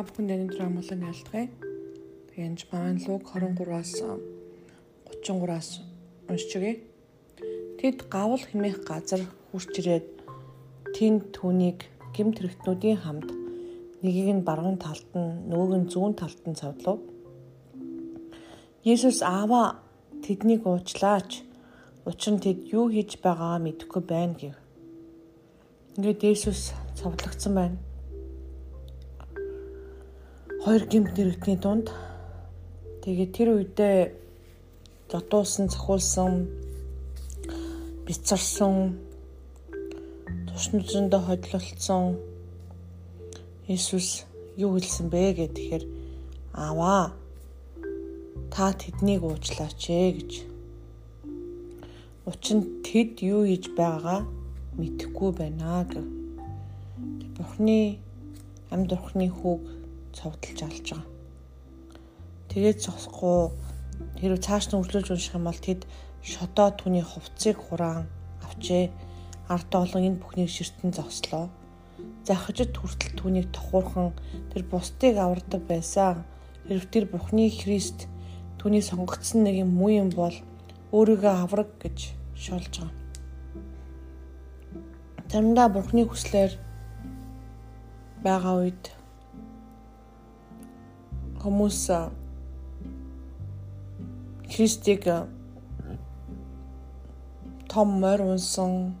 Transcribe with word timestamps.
Та 0.00 0.08
бүхэнд 0.08 0.32
өнөөдөр 0.32 0.64
амгалан 0.64 1.02
ялдгая. 1.12 1.46
Тэгэнж 2.32 2.60
маань 2.72 3.04
луг 3.04 3.20
23-аас 3.36 3.92
33-аас 5.12 5.68
уншиж 6.24 6.52
өгье. 6.56 6.72
Тэд 7.76 8.08
гавл 8.08 8.40
хэмээх 8.40 8.80
газар 8.88 9.20
хурч 9.52 9.76
ирээд 9.76 10.08
тэнд 10.96 11.36
түүнийг 11.36 11.84
гимт 12.16 12.40
хэрэгтнүүдийн 12.40 12.96
хамт 13.04 13.28
нэгийг 14.00 14.40
нь 14.40 14.46
баруун 14.48 14.80
талд 14.80 15.04
нь 15.12 15.52
нөгөөг 15.52 15.72
нь 15.76 15.90
зүүн 15.92 16.16
талд 16.16 16.40
нь 16.48 16.56
цавдлав. 16.56 16.96
Есүс 18.80 19.20
аава 19.20 19.84
тэднийг 20.24 20.64
уучлаач. 20.64 21.44
Учир 22.08 22.32
нь 22.32 22.40
тэд 22.40 22.72
юу 22.72 22.88
хийж 22.88 23.20
байгаагаа 23.20 23.60
мэдэхгүй 23.68 24.02
байна 24.08 24.32
гэв. 24.40 24.56
Ингээд 26.00 26.24
Есүс 26.24 26.72
цовдлогдсон 26.96 27.52
байна 27.52 27.89
хоёр 30.64 30.84
гимт 30.92 31.16
нэрэгдний 31.16 31.56
дунд 31.56 31.88
тэгээд 33.00 33.32
тэр 33.32 33.48
үедээ 33.56 33.98
дотуусан 35.08 35.72
цохиулсан 35.72 36.32
бицарсан 38.04 38.74
тушнжиндөө 40.48 41.20
ходлолцсон 41.24 42.04
Иесус 43.72 44.28
юу 44.60 44.76
хэлсэн 44.76 45.08
бэ 45.08 45.32
гэхээр 45.38 45.84
аваа 46.52 47.16
та 48.52 48.76
тэднийг 48.76 49.24
уучлаач 49.24 49.80
ээ 49.88 50.08
гэж. 50.16 50.32
Учир 52.28 52.56
нь 52.60 52.66
тэд 52.84 53.24
юу 53.24 53.48
хийж 53.48 53.72
байгаагаа 53.78 54.28
мэдэхгүй 54.76 55.30
байна 55.40 55.88
гэв. 55.88 56.04
Бурхны 57.38 57.96
амьд 58.74 58.90
бурхны 58.92 59.26
хүүг 59.32 59.79
цовдлж 60.16 60.58
алж 60.62 60.86
байгаа. 60.90 61.06
Тэгээд 62.50 62.78
зогсохгүй 62.82 63.38
хэрвээ 64.18 64.42
цааш 64.42 64.64
нь 64.70 64.78
үргэлжлүүлж 64.80 65.10
унших 65.14 65.36
юм 65.38 65.46
бол 65.46 65.60
тэд 65.60 65.86
шодоо 66.22 66.68
түүний 66.74 67.04
хувцсыг 67.06 67.56
хураан 67.62 68.10
авчээ. 68.42 68.90
Ард 69.50 69.70
олон 69.74 70.02
энэ 70.06 70.20
бүхнийг 70.22 70.50
ширтэн 70.50 70.90
зогслоо. 70.94 71.50
Захижид 72.26 72.74
хүртэл 72.76 73.18
түүнийг 73.18 73.46
тохуурхан 73.54 74.14
тэр 74.50 74.62
бусдыг 74.66 75.14
авардаг 75.18 75.62
байсан. 75.66 76.22
Хэрв 76.66 76.86
тэр 76.90 77.04
Бурхны 77.10 77.50
Христ 77.50 78.06
түүний 78.58 78.82
сонгогдсон 78.84 79.42
нэг 79.46 79.64
юм 79.64 79.70
муу 79.74 79.90
юм 79.90 80.10
бол 80.14 80.36
өөрийгөө 80.92 81.34
авраг 81.42 81.70
гэж 81.82 82.14
шолж 82.36 82.82
байгаа. 82.82 82.94
Заримдаа 85.30 85.68
Бурхны 85.70 86.02
хүслээр 86.06 86.52
байгаа 88.22 88.54
үед 88.60 88.84
хүмүүс 91.42 91.80
Христийг 94.50 95.04
том 97.70 97.88
морь 98.02 98.22
унсан 98.22 98.94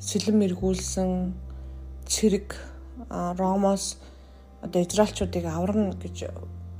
сэлэм 0.00 0.40
эргүүлсэн 0.46 1.34
цэрэг 2.06 2.54
Ромоос 3.10 3.98
одоо 4.62 4.80
израилчуудыг 4.82 5.44
аварна 5.44 5.92
гэж 5.92 6.30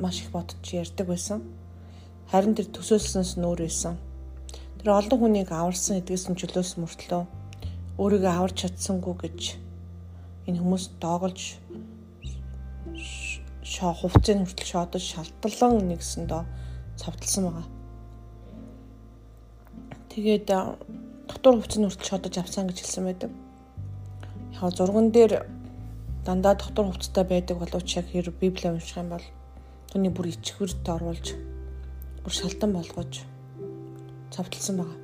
маш 0.01 0.23
их 0.23 0.31
бодож 0.31 0.63
ярьдаг 0.73 1.07
байсан. 1.07 1.43
Харин 2.31 2.55
тэр 2.55 2.71
төсөөлснөөс 2.71 3.37
нүүр 3.37 3.61
байсан. 3.67 3.99
Тэр 4.79 4.95
олон 4.95 5.19
хүнийг 5.19 5.51
аварсан 5.51 5.99
эдгэсэн 6.01 6.39
чөлөөс 6.39 6.79
мөртлөө 6.79 7.23
өөрийгөө 7.99 8.31
аварч 8.31 8.57
чадсангүй 8.63 9.15
гэж 9.23 9.41
энэ 10.47 10.61
хүмүүс 10.63 10.85
доголж 11.03 11.59
шоо 13.69 13.93
хувцсыг 13.93 14.41
хүртэл 14.41 14.71
шоодож 14.73 15.05
шалталан 15.05 15.93
нэгсэндөө 15.93 16.43
цовдлсан 16.97 17.45
байгаа. 17.45 17.67
Тэгээд 20.09 20.47
дотор 21.29 21.55
хувцсыг 21.61 21.85
хүртэл 21.85 22.09
шоодож 22.09 22.35
авсан 22.41 22.65
гэж 22.67 22.79
хэлсэн 22.81 23.05
байдаг. 23.05 23.31
Яг 24.57 24.73
зурган 24.73 25.13
дээр 25.13 25.45
дандаа 26.25 26.57
дотор 26.57 26.89
хувцастай 26.89 27.25
байдаг 27.29 27.61
боловч 27.61 27.89
яг 28.01 28.09
хэрэг 28.09 28.41
Библийг 28.41 28.73
унших 28.73 28.97
юм 28.97 29.13
бол 29.13 29.27
түүний 29.93 30.13
бүр 30.17 30.33
ичгүрт 30.33 30.89
оруулж 30.89 31.37
бүр 32.25 32.33
шалтан 32.33 32.73
болгож 32.73 33.21
цовдлсан 34.33 34.81
байгаа. 34.81 34.99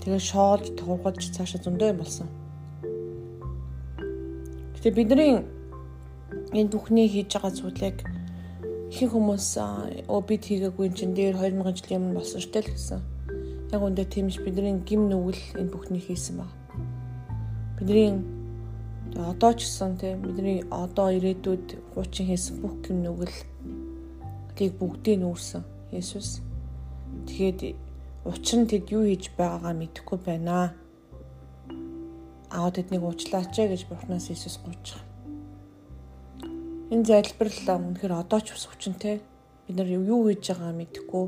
Тэгээд 0.00 0.24
шоолж 0.24 0.64
туургалж 0.80 1.24
цаашаа 1.36 1.60
зөндөө 1.60 1.88
юм 1.92 2.00
болсон. 2.00 2.28
Гэтэ 4.80 4.96
бидний 4.96 5.59
энэ 6.50 6.70
бүхний 6.70 7.06
хийж 7.06 7.30
байгаа 7.30 7.54
зүйлийг 7.54 7.98
ихэнх 8.90 9.14
хүмүүс 9.14 9.46
өө 10.10 10.20
бид 10.26 10.42
хийгээгүй 10.50 10.84
юм 10.90 10.94
чин 10.98 11.14
дээр 11.14 11.38
2000 11.38 11.78
жилийн 11.78 12.02
өмнө 12.02 12.18
болсон 12.18 12.42
штэ 12.42 12.58
л 12.66 12.74
гэсэн. 12.74 13.00
Яг 13.70 13.82
үндэ 13.86 14.02
тиймж 14.10 14.42
бидний 14.42 14.74
гим 14.82 15.06
нүгэл 15.06 15.62
энэ 15.62 15.70
бүхний 15.70 16.02
хийсэн 16.02 16.42
баг. 16.42 16.50
Бидний 17.78 18.18
одоо 19.14 19.52
ч 19.54 19.62
гэсэн 19.62 19.94
тийм 19.94 20.26
бидний 20.26 20.66
одоо 20.74 21.14
ирээдүйд 21.14 21.94
хуучин 21.94 22.26
хийсэн 22.26 22.58
бүх 22.58 22.74
гим 22.82 22.98
нүгэл 23.06 23.36
тийг 24.58 24.74
бүгдийг 24.74 25.22
нүүрсэн 25.22 25.62
Есүс. 25.94 26.42
Тэгээд 27.30 27.78
учир 28.26 28.58
нь 28.58 28.70
тэд 28.70 28.90
юу 28.90 29.06
хийж 29.06 29.30
байгаагаа 29.38 29.74
мэдэхгүй 29.78 30.18
байна. 30.18 30.74
Аав 32.50 32.74
тэднийг 32.74 33.06
уучлаач 33.06 33.54
гэж 33.54 33.86
Бурханаас 33.86 34.26
гуйж 34.26 34.98
байгаа. 34.98 35.09
Энэ 36.90 37.06
залбирал 37.06 37.94
үнэхээр 37.94 38.18
одоо 38.18 38.40
ч 38.42 38.50
бас 38.50 38.66
хүчнтэй. 38.66 39.22
Бид 39.70 39.76
нар 39.78 39.86
юу 39.86 40.26
хийж 40.26 40.42
байгаа 40.50 40.74
мэдэхгүй 40.74 41.24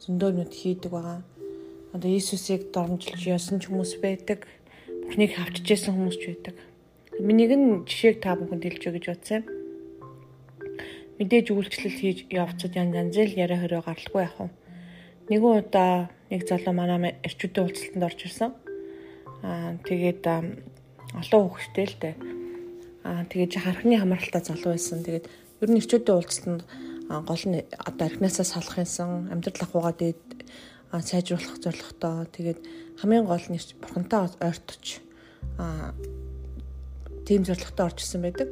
зөндөө 0.00 0.30
нүд 0.32 0.52
хийдэг 0.56 0.88
байгаа. 0.88 1.20
Одоо 1.92 2.08
Иесусыг 2.08 2.72
дормжилж 2.72 3.20
ясан 3.28 3.60
ч 3.60 3.68
хүмүүс 3.68 4.00
байдаг. 4.00 4.48
Бурхныг 5.04 5.36
хавчижсэн 5.36 5.92
хүмүүс 5.92 6.16
ч 6.16 6.24
байдаг. 6.32 6.56
Миний 7.20 7.44
нэгэн 7.44 7.84
жишээг 7.84 8.24
та 8.24 8.32
бүхэнд 8.32 8.64
хэлж 8.64 8.82
гэж 8.96 9.04
бодсон. 9.12 9.44
Мэдээж 11.20 11.52
үйлчлэл 11.52 12.00
хийж 12.00 12.18
явцад 12.32 12.72
янз 12.72 12.96
янзэл 12.96 13.36
яриа 13.36 13.60
хорио 13.60 13.84
гаралгүй 13.84 14.24
яах 14.24 14.40
вэ? 14.40 14.48
Нэгэн 15.28 15.52
удаа 15.68 16.08
нэг 16.32 16.48
залуу 16.48 16.72
манай 16.72 17.20
эрчүүдийн 17.20 17.60
уулзалтанд 17.60 18.08
орж 18.08 18.20
ирсэн. 18.24 18.50
Аа 19.44 19.76
тэгээд 19.84 20.24
олон 20.24 21.40
хүүхэдтэй 21.44 21.86
л 21.92 21.96
дээ 22.00 22.33
Аа 23.04 23.28
тэгээд 23.28 23.60
хархны 23.60 24.00
хамааралтай 24.00 24.42
залуу 24.42 24.72
байсан. 24.72 25.04
Тэгээд 25.04 25.28
ер 25.28 25.68
нь 25.68 25.78
ирчүүдийн 25.78 26.16
уулзалтанд 26.16 26.62
гол 27.28 27.44
нь 27.52 27.60
одоо 27.84 28.04
архинасаа 28.08 28.48
салах 28.48 28.80
юмсан 28.80 29.28
амьдрал 29.28 29.60
ахуйгаа 29.60 29.92
дээд 29.92 30.24
сайжруулах 30.88 31.60
зорилготой. 31.60 32.24
Тэгээд 32.32 32.60
хамгийн 33.04 33.28
гол 33.28 33.44
нь 33.52 33.60
бурхантай 33.76 34.20
ойртож 34.40 35.04
аа 35.60 35.92
тийм 37.28 37.44
зорилготой 37.44 37.86
орж 37.92 37.98
ирсэн 38.00 38.22
байдаг. 38.24 38.48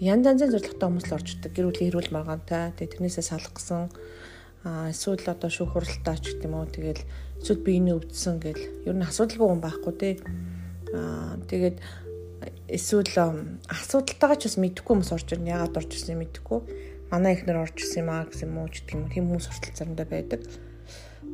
Янз 0.00 0.26
янзын 0.26 0.52
зорилготой 0.52 0.88
хүмүүс 0.88 1.06
л 1.08 1.16
орж 1.16 1.28
ирдэг. 1.32 1.52
Гэр 1.56 1.66
бүлийн 1.72 1.88
эрүүл 1.88 2.12
маргаантай. 2.12 2.76
Тэгээд 2.76 2.92
тэрнээсээ 3.00 3.24
салах 3.24 3.56
гэсэн 3.56 3.88
аа 4.68 4.92
эсвэл 4.92 5.24
одоо 5.28 5.48
шүүх 5.48 5.72
хуралтай 5.76 6.16
ч 6.20 6.36
гэдэг 6.36 6.48
юм 6.48 6.56
уу. 6.60 6.68
Тэгээд 6.68 7.00
эсвэл 7.40 7.64
биений 7.64 7.94
өвдсөн 7.96 8.36
гэл 8.40 8.64
ер 8.88 8.96
нь 8.96 9.06
асуудалгүй 9.06 9.48
хүн 9.48 9.62
байхгүй 9.64 9.94
тий. 9.96 10.14
Аа 10.92 11.36
тэгээд 11.48 11.76
эсвэл 12.68 13.14
асуудалтайгаа 13.68 14.38
ч 14.38 14.42
бас 14.48 14.56
мэдэхгүй 14.60 14.92
хүмүүс 14.94 15.12
орж 15.14 15.28
ирнэ. 15.34 15.54
Яагаад 15.54 15.78
орж 15.80 15.90
ирсэн 15.94 16.18
мэдэхгүй. 16.20 16.60
Манай 17.12 17.36
ихнэр 17.36 17.62
орж 17.62 17.76
ирсэн 17.78 18.04
юм 18.04 18.10
аа 18.10 18.24
гэсэн 18.28 18.48
юм 18.48 18.58
уу 18.60 18.68
ч 18.72 18.84
гэх 18.84 18.96
юм. 18.96 19.08
Тэм 19.08 19.26
хүмүүс 19.28 19.46
хүртэл 19.48 19.78
заримдаа 19.78 20.06
байдаг. 20.08 20.40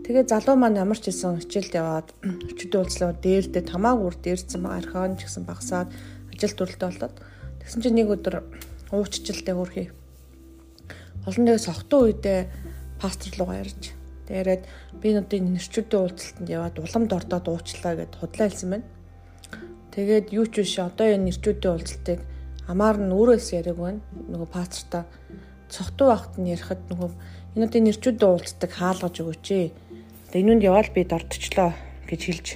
Тэгээ 0.05 0.27
залуу 0.27 0.57
маань 0.59 0.81
ямар 0.81 0.99
ч 0.99 1.13
хэлсэн 1.13 1.45
хичээлд 1.45 1.75
яваад 1.77 2.09
өчигдөр 2.51 2.83
уулзлаа 2.83 3.13
дээрдээ 3.15 3.65
тамаагүй 3.69 4.11
дээрсэн 4.19 4.63
байгаа 4.65 4.81
архион 4.81 5.15
ч 5.19 5.29
гэсэн 5.29 5.45
багсаад 5.47 5.89
ажил 6.33 6.57
төрөлтөө 6.57 6.89
болоод 6.91 7.17
тэгсэн 7.63 7.81
чинь 7.85 7.99
нэг 8.01 8.09
өдөр 8.11 8.35
ууччлалтай 8.91 9.55
хөрхий. 9.55 9.89
Олон 11.29 11.45
нэг 11.47 11.61
согтуу 11.61 12.11
үедээ 12.11 12.49
пастор 12.99 13.33
руу 13.39 13.53
ярьж 13.55 13.95
тэгээд 14.31 14.63
би 15.03 15.09
нүдийн 15.15 15.53
нэрчүүдийн 15.59 16.01
уулзалтанд 16.01 16.49
яваад 16.49 16.77
уламд 16.79 17.11
ордоод 17.13 17.47
уучлаа 17.51 17.95
гэд 17.99 18.15
худлаа 18.19 18.47
хэлсэн 18.49 18.71
байна. 18.71 18.87
Тэгээд 19.91 20.27
юу 20.31 20.47
ч 20.47 20.63
биш 20.63 20.79
одоо 20.79 21.11
энэ 21.11 21.35
нэрчүүдийн 21.35 21.75
уулзалтыг 21.75 22.21
амаар 22.71 22.97
нь 23.03 23.11
өөрөөс 23.11 23.47
яриаг 23.59 23.79
байна. 23.79 24.03
Нөгөө 24.31 24.49
пасторта 24.55 25.11
цогтуу 25.67 26.15
багт 26.15 26.39
нь 26.39 26.51
ярихад 26.55 26.87
нөгөө 26.87 27.11
энэ 27.59 27.67
одоо 27.67 27.81
нэрчүүдийн 27.83 28.31
уулзалтыг 28.31 28.71
хаалгаж 28.71 29.15
өгөөч 29.19 29.47
ээ. 29.51 29.67
Тэгээд 30.31 30.43
энүүнд 30.47 30.67
яваал 30.71 30.91
би 30.95 31.03
дордчлоо 31.03 31.71
гэж 32.07 32.21
хэлж 32.23 32.47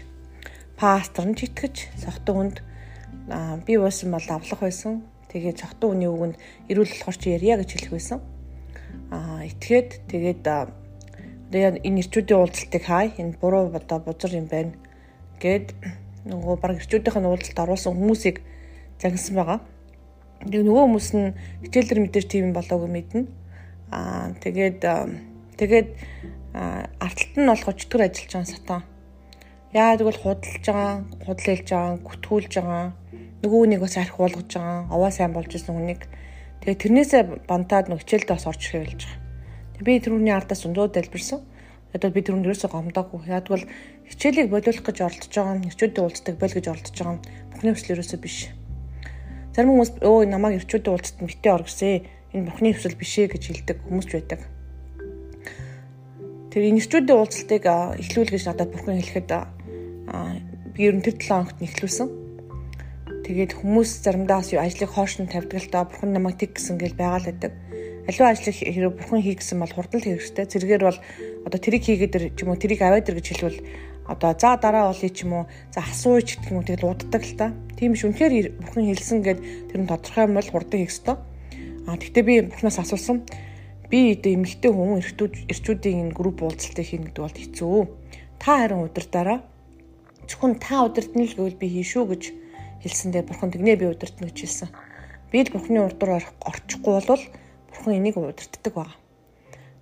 пастор 0.79 1.27
нь 1.27 1.35
ч 1.35 1.51
итгэж 1.51 1.75
цогтуу 2.07 2.35
хүнд 2.39 2.57
би 3.67 3.73
уусан 3.83 4.15
бол 4.15 4.29
авлах 4.31 4.61
байсан. 4.63 5.03
Тэгээд 5.31 5.59
цогтуу 5.59 5.91
хүний 5.91 6.11
үгэнд 6.11 6.37
эрүүл 6.71 6.93
болохоор 7.03 7.19
чи 7.19 7.35
ярья 7.35 7.59
гэж 7.59 7.71
хэлэх 7.75 7.93
байсан. 7.99 8.19
Аа 9.11 9.43
итгээд 9.43 10.07
тэгээд 10.07 10.47
одоо 10.47 10.71
энэ 11.51 11.83
нэрчүүдийн 11.83 12.39
уулзалтыг 12.39 12.83
хай 12.87 13.11
энэ 13.19 13.39
буруу 13.43 13.75
одоо 13.75 13.99
бузар 13.99 14.39
юм 14.39 14.47
байна 14.47 14.75
гэд 15.43 15.75
нөгөө 16.25 16.56
баг 16.61 16.81
ирчүүдийнх 16.81 17.21
нь 17.21 17.29
уулзалт 17.29 17.59
оруулсан 17.61 17.93
хүмүүсийг 17.93 18.41
загнасан 19.00 19.35
байгаа. 19.37 19.61
Тэгээ 20.44 20.65
нөгөө 20.65 20.85
хүмүүс 20.88 21.09
нь 21.17 21.37
хичээлэр 21.69 22.00
мэдээж 22.05 22.26
тийм 22.32 22.53
болоогүй 22.56 22.91
мэднэ. 22.91 23.23
Аа 23.93 24.32
тэгээд 24.41 24.81
тэгээд 25.61 25.88
арталт 26.55 27.35
нь 27.37 27.49
болох 27.49 27.69
өчтөр 27.73 28.00
ажиллаж 28.09 28.32
байгаа 28.32 28.49
сатан. 28.49 28.82
Яа 29.75 29.99
тэгвэл 29.99 30.23
худалж 30.23 30.65
байгаа, 30.65 30.93
худал 31.26 31.49
хэлж 31.50 31.69
байгаа, 31.69 31.93
гүтгүүлж 31.99 32.53
байгаа. 32.56 32.87
Нөгөө 33.43 33.62
нэг 33.69 33.81
бас 33.82 33.97
арх 33.99 34.17
болгож 34.17 34.50
байгаа. 34.55 34.87
Овоо 34.94 35.11
сайн 35.11 35.32
болж 35.35 35.50
исэн 35.50 35.75
хүнийг. 35.75 36.06
Тэгээ 36.62 36.81
тэрнээсээ 36.81 37.23
бантаад 37.50 37.91
нэг 37.91 38.00
хичээлдээ 38.06 38.37
бас 38.38 38.47
орж 38.47 38.62
болж 38.71 39.00
байгаа. 39.03 39.19
Тэг 39.75 39.82
би 39.82 39.99
тэрүүний 39.99 40.31
ардаас 40.31 40.62
өндөө 40.62 40.94
дэлбэрсэн. 40.94 41.41
Ядвал 41.94 42.11
би 42.11 42.23
тэрүүнд 42.26 42.46
ерөөсөө 42.50 42.70
гомдоогүй. 42.75 43.31
Ядвал 43.31 43.64
хичээлийг 44.11 44.50
болиулах 44.50 44.82
гэж 44.82 44.99
оролдож 44.99 45.31
байгаа 45.31 45.55
нь 45.62 45.69
ирчүүдийн 45.70 46.02
уулздаг 46.02 46.35
бол 46.43 46.50
гэж 46.50 46.67
оролдож 46.67 46.96
байгаа 46.99 47.14
нь 47.14 47.25
бүхний 47.55 47.73
хүсэл 47.73 47.94
ерөөсөө 47.94 48.19
биш. 48.19 48.38
Зарим 49.55 49.70
хүмүүс 49.70 49.91
өө 50.02 50.26
намайг 50.26 50.58
ирчүүдийн 50.58 50.91
уулзалт 50.91 51.23
битээ 51.23 51.55
ор 51.55 51.62
гэсэн. 51.62 52.02
Энэ 52.35 52.46
бүхний 52.50 52.75
хүсэл 52.75 52.99
биш 52.99 53.14
ээ 53.14 53.31
гэж 53.31 53.43
хэлдэг 53.46 53.79
хүмүүс 53.87 54.06
ч 54.11 54.12
байдаг. 54.19 54.41
Тэр 56.50 56.62
ирчүүдийн 56.67 57.14
уулзалтыг 57.14 57.62
эхлүүл 57.62 58.32
гэж 58.35 58.43
надад 58.43 58.75
бурхан 58.75 58.99
хэлэхэд 58.99 59.31
би 60.75 60.81
ер 60.90 60.99
нь 60.99 61.05
тэр 61.06 61.14
7 61.14 61.31
хоногт 61.31 61.62
нэхлүүлсэн. 61.62 62.08
Тэгээд 63.23 63.55
хүмүүс 63.55 64.02
заримдаа 64.02 64.43
бас 64.43 64.50
ажлыг 64.50 64.90
хоош 64.90 65.23
нь 65.23 65.31
тавьдаг 65.31 65.62
л 65.62 65.70
доо 65.70 65.87
бурхан 65.87 66.11
намайг 66.11 66.43
тэг 66.43 66.58
гэсэн 66.58 66.75
гэл 66.75 66.99
байгаа 66.99 67.23
л 67.23 67.31
байдаг. 67.31 67.55
Аливаа 68.05 68.37
ажлыг 68.37 68.53
хэрэг 68.53 69.01
бурхан 69.01 69.23
хий 69.25 69.37
гэсэн 69.37 69.59
бол 69.61 69.73
хурдан 69.73 70.01
хэрэгтэй. 70.05 70.45
Зэрэгээр 70.45 70.85
бол 70.85 70.99
одоо 71.49 71.59
тэрийг 71.61 71.85
хийгээд 71.89 72.37
ч 72.37 72.39
юм 72.45 72.53
уу 72.53 72.61
тэрийг 72.61 72.85
аваад 72.85 73.09
ир 73.09 73.17
гэж 73.17 73.27
хэлвэл 73.33 73.61
одоо 74.05 74.37
за 74.37 74.61
дараа 74.61 74.93
болъё 74.93 75.09
ч 75.09 75.25
юм 75.25 75.33
уу 75.33 75.45
за 75.73 75.81
асууж 75.81 76.37
гэх 76.37 76.53
юм 76.53 76.61
уу 76.61 76.69
тэгэл 76.69 76.93
уддаг 76.93 77.23
л 77.25 77.37
та. 77.41 77.56
Тийм 77.81 77.97
биш 77.97 78.05
үнэхээр 78.05 78.61
бурхан 78.61 78.85
хэлсэн 78.93 79.19
гэд 79.25 79.41
тэр 79.73 79.81
нь 79.81 79.89
тодорхой 79.89 80.25
юм 80.29 80.37
бол 80.37 80.51
хурдан 80.53 80.79
хийх 80.85 80.93
ёстой. 80.93 81.17
А 81.89 81.97
тэгтээ 81.97 82.25
би 82.29 82.35
бурхнаас 82.45 82.79
асуусан. 82.85 83.25
Би 83.89 84.12
одоо 84.12 84.33
эмэгтэй 84.37 84.73
хүн 84.73 85.00
эрчүүдийн 85.00 86.12
энэ 86.12 86.17
групп 86.17 86.45
уулзалтыг 86.45 86.85
хийнэ 86.85 87.09
гэдэг 87.09 87.25
бол 87.25 87.41
хэцүү. 87.41 87.81
Та 88.37 88.61
харин 88.61 88.85
удирдаараа 88.85 89.41
зөвхөн 90.29 90.61
та 90.61 90.85
удирдна 90.85 91.25
л 91.25 91.37
гэвэл 91.37 91.61
би 91.61 91.69
хийшүү 91.73 92.05
гэж 92.09 92.23
хэлсэндээ 92.85 93.23
бурхан 93.29 93.53
тэгнэ 93.53 93.77
би 93.81 93.89
удирдна 93.89 94.29
гэж 94.29 94.39
хэлсэн. 94.45 94.69
Би 95.33 95.45
л 95.45 95.53
бурханы 95.53 95.81
урдуур 95.85 96.21
орчихгүй 96.21 96.93
бол 97.00 97.25
бурхан 97.75 97.99
энийг 97.99 98.17
удирддаг 98.17 98.73
байна. 98.75 98.94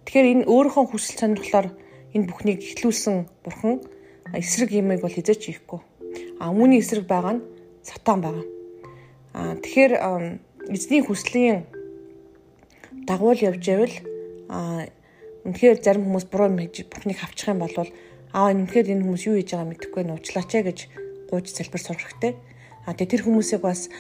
Тэгэхээр 0.09 0.31
энэ 0.33 0.49
өөрийнхөө 0.49 0.85
хүсэл 0.89 1.21
сонирхлоор 1.21 1.69
энэ 2.17 2.27
бүхнийг 2.27 2.61
ихлүүлсэн 2.65 3.29
бурхан 3.45 3.85
эсрэг 4.33 4.73
юмыг 4.73 5.05
бол 5.05 5.13
хизээч 5.13 5.53
хийхгүй. 5.53 5.81
А 6.41 6.51
үүний 6.51 6.81
эсрэг 6.81 7.05
байгаа 7.07 7.39
нь 7.39 7.45
сатан 7.85 8.25
байгаа. 8.25 8.47
А 9.37 9.55
тэгэхээр 9.61 9.93
эзний 10.73 11.03
хүслийн 11.05 11.69
дагуул 13.07 13.39
явж 13.39 13.63
байвал 13.63 13.97
а 14.49 14.87
үнэхээр 15.45 15.83
зарим 15.83 16.05
хүмүүс 16.07 16.27
буруу 16.31 16.51
хийж 16.59 16.87
бүхнийг 16.87 17.19
авчих 17.23 17.53
юм 17.53 17.61
бол 17.61 17.77
аа 18.33 18.53
үнэхээр 18.53 18.93
энэ 18.95 19.05
хүмүүс 19.05 19.23
юу 19.29 19.37
хийж 19.37 19.51
байгааг 19.53 19.71
мэдэхгүй 19.71 20.03
нуучлаач 20.07 20.51
гэж 20.53 20.79
гуйж 21.29 21.47
залбир 21.51 21.83
сурах 21.83 22.07
хэрэгтэй. 22.07 22.33
А 22.87 22.95
тэгээ 22.95 23.11
тэр 23.11 23.23
хүмүүсийг 23.27 23.61
бас 23.63 23.91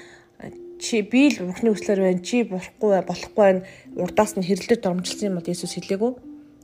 чи 0.83 1.07
би 1.07 1.31
л 1.31 1.47
бурхны 1.47 1.71
хүслээр 1.71 2.01
байна 2.03 2.27
чи 2.27 2.43
болохгүй 2.43 2.91
болохгүй 3.07 3.39
байна 3.39 3.63
урдаас 3.95 4.35
нь 4.35 4.43
хэрэлдэж 4.43 4.81
дормжилсан 4.83 5.29
юм 5.31 5.37
бол 5.39 5.53
Есүс 5.55 5.79
хэлээгүү 5.79 6.13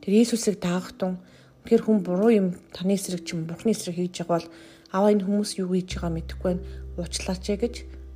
тэр 0.02 0.12
Есүсийг 0.18 0.58
даах 0.58 0.90
тун 0.98 1.22
Тэгэхээр 1.68 1.84
хүн 1.84 2.00
буруу 2.00 2.32
юм 2.32 2.46
таны 2.72 2.96
эсрэг 2.96 3.28
ч 3.28 3.36
юм 3.36 3.44
бурхны 3.44 3.76
эсрэг 3.76 4.00
хийж 4.00 4.24
байгаа 4.24 4.40
бол 4.40 4.48
аваа 4.88 5.12
энэ 5.12 5.20
хүмүүс 5.28 5.60
юу 5.60 5.68
хийж 5.76 6.00
байгаа 6.00 6.16
мэдэхгүй 6.16 6.48
байна. 6.48 6.64
Уучлаач 6.96 7.44
гэж 7.44 7.74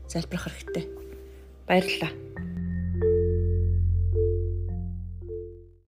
залбирах 0.08 0.48
хэрэгтэй. 0.48 0.84
Баярлалаа. 1.68 2.31